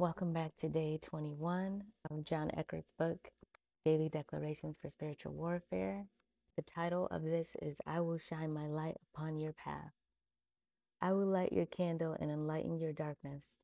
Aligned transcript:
Welcome 0.00 0.32
back 0.32 0.56
to 0.58 0.68
day 0.68 1.00
21 1.02 1.82
of 2.08 2.24
John 2.24 2.52
Eckhardt's 2.56 2.92
book, 2.96 3.32
Daily 3.84 4.08
Declarations 4.08 4.76
for 4.80 4.88
Spiritual 4.90 5.32
Warfare. 5.32 6.06
The 6.54 6.62
title 6.62 7.08
of 7.10 7.24
this 7.24 7.56
is 7.60 7.80
I 7.84 7.98
Will 7.98 8.18
Shine 8.18 8.52
My 8.52 8.68
Light 8.68 8.94
Upon 9.12 9.40
Your 9.40 9.52
Path. 9.52 9.90
I 11.02 11.14
will 11.14 11.26
light 11.26 11.52
your 11.52 11.66
candle 11.66 12.16
and 12.20 12.30
enlighten 12.30 12.78
your 12.78 12.92
darkness. 12.92 13.56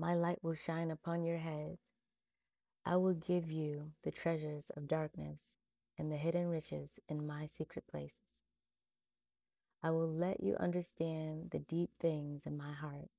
My 0.00 0.14
light 0.14 0.40
will 0.42 0.56
shine 0.56 0.90
upon 0.90 1.22
your 1.22 1.38
head. 1.38 1.78
I 2.84 2.96
will 2.96 3.14
give 3.14 3.48
you 3.48 3.92
the 4.02 4.10
treasures 4.10 4.68
of 4.76 4.88
darkness 4.88 5.58
and 5.96 6.10
the 6.10 6.16
hidden 6.16 6.48
riches 6.48 6.98
in 7.08 7.24
my 7.24 7.46
secret 7.46 7.84
places. 7.88 8.42
I 9.80 9.92
will 9.92 10.12
let 10.12 10.42
you 10.42 10.56
understand 10.56 11.50
the 11.52 11.60
deep 11.60 11.90
things 12.00 12.46
in 12.46 12.56
my 12.56 12.72
heart. 12.72 13.10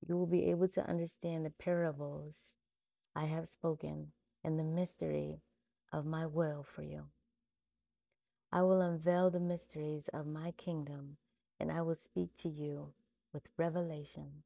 You 0.00 0.16
will 0.16 0.26
be 0.26 0.50
able 0.50 0.68
to 0.68 0.88
understand 0.88 1.44
the 1.44 1.50
parables 1.50 2.52
I 3.14 3.26
have 3.26 3.48
spoken 3.48 4.12
and 4.44 4.58
the 4.58 4.64
mystery 4.64 5.42
of 5.92 6.04
my 6.04 6.26
will 6.26 6.62
for 6.62 6.82
you. 6.82 7.06
I 8.52 8.62
will 8.62 8.80
unveil 8.80 9.30
the 9.30 9.40
mysteries 9.40 10.08
of 10.12 10.26
my 10.26 10.52
kingdom 10.52 11.16
and 11.58 11.72
I 11.72 11.82
will 11.82 11.94
speak 11.94 12.30
to 12.42 12.48
you 12.48 12.92
with 13.32 13.48
revelation. 13.56 14.42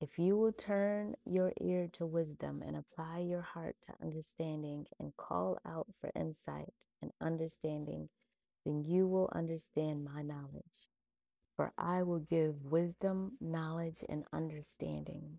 If 0.00 0.18
you 0.18 0.36
will 0.36 0.52
turn 0.52 1.14
your 1.24 1.52
ear 1.60 1.88
to 1.92 2.06
wisdom 2.06 2.62
and 2.66 2.76
apply 2.76 3.20
your 3.20 3.42
heart 3.42 3.76
to 3.82 3.94
understanding 4.02 4.86
and 4.98 5.16
call 5.16 5.58
out 5.66 5.86
for 6.00 6.10
insight 6.14 6.74
and 7.00 7.12
understanding, 7.20 8.08
then 8.64 8.84
you 8.84 9.06
will 9.06 9.30
understand 9.34 10.04
my 10.04 10.22
knowledge. 10.22 10.91
For 11.62 11.72
I 11.78 12.02
will 12.02 12.18
give 12.18 12.72
wisdom, 12.72 13.36
knowledge, 13.40 14.04
and 14.08 14.24
understanding. 14.32 15.38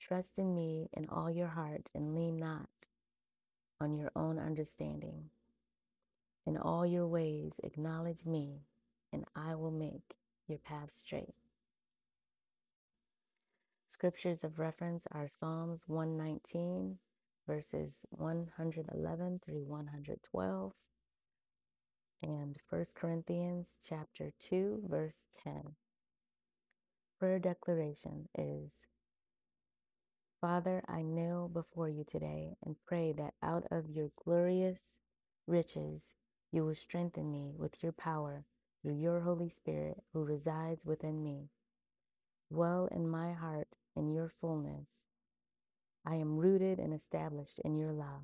Trust 0.00 0.38
in 0.38 0.54
me 0.54 0.88
in 0.94 1.06
all 1.10 1.30
your 1.30 1.48
heart 1.48 1.90
and 1.94 2.14
lean 2.14 2.38
not 2.38 2.70
on 3.78 3.94
your 3.94 4.10
own 4.16 4.38
understanding. 4.38 5.28
In 6.46 6.56
all 6.56 6.86
your 6.86 7.06
ways, 7.06 7.60
acknowledge 7.62 8.24
me, 8.24 8.62
and 9.12 9.26
I 9.36 9.54
will 9.54 9.70
make 9.70 10.16
your 10.48 10.56
path 10.56 10.90
straight. 10.90 11.34
Scriptures 13.86 14.44
of 14.44 14.58
reference 14.58 15.06
are 15.12 15.26
Psalms 15.26 15.82
119, 15.86 16.96
verses 17.46 18.06
111 18.08 19.40
through 19.44 19.64
112, 19.64 20.72
and 22.24 22.56
1 22.70 22.84
Corinthians 22.94 23.74
chapter 23.86 24.30
2, 24.48 24.84
verse 24.88 25.26
10. 25.44 25.74
Prayer 27.18 27.38
declaration 27.38 28.28
is 28.38 28.72
Father, 30.40 30.82
I 30.88 31.02
kneel 31.02 31.48
before 31.48 31.90
you 31.90 32.02
today 32.02 32.56
and 32.64 32.76
pray 32.86 33.12
that 33.12 33.34
out 33.42 33.64
of 33.70 33.90
your 33.90 34.08
glorious 34.24 34.98
riches 35.46 36.14
you 36.50 36.64
will 36.64 36.74
strengthen 36.74 37.30
me 37.30 37.52
with 37.58 37.82
your 37.82 37.92
power 37.92 38.46
through 38.82 38.94
your 38.98 39.20
Holy 39.20 39.50
Spirit 39.50 40.02
who 40.14 40.24
resides 40.24 40.86
within 40.86 41.22
me. 41.22 41.50
Dwell 42.50 42.88
in 42.90 43.06
my 43.06 43.34
heart 43.34 43.68
in 43.94 44.10
your 44.10 44.30
fullness. 44.40 44.88
I 46.06 46.14
am 46.14 46.38
rooted 46.38 46.78
and 46.78 46.94
established 46.94 47.58
in 47.58 47.76
your 47.76 47.92
love. 47.92 48.22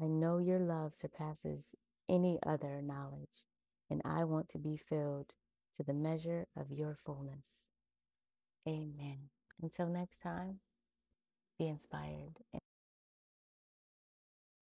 I 0.00 0.04
know 0.06 0.38
your 0.38 0.60
love 0.60 0.94
surpasses 0.94 1.74
any 2.08 2.38
other 2.46 2.80
knowledge, 2.82 3.44
and 3.90 4.02
I 4.04 4.24
want 4.24 4.48
to 4.50 4.58
be 4.58 4.76
filled 4.76 5.34
to 5.76 5.82
the 5.82 5.94
measure 5.94 6.46
of 6.56 6.70
your 6.70 6.96
fullness. 7.04 7.66
Amen. 8.66 9.30
Until 9.62 9.86
next 9.86 10.20
time, 10.22 10.60
be 11.58 11.68
inspired. 11.68 12.38